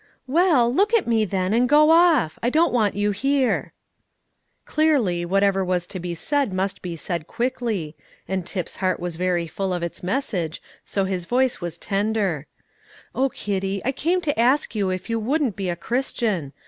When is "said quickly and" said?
6.95-8.43